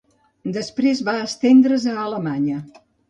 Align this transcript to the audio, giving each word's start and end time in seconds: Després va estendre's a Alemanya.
Després 0.55 1.03
va 1.09 1.15
estendre's 1.27 1.85
a 1.93 1.93
Alemanya. 2.07 2.63